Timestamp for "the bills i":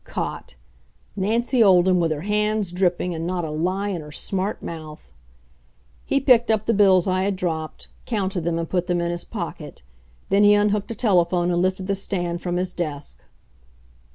6.65-7.21